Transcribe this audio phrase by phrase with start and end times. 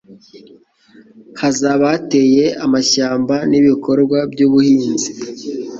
[1.41, 5.11] hazaba hateye amashyamba n'ibikorwa by'ubuhinzi.